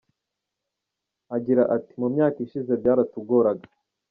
Agira 1.35 1.63
ati 1.75 1.91
“Mu 2.01 2.07
myaka 2.13 2.37
ishize 2.45 2.71
byaratugoraga. 2.81 3.67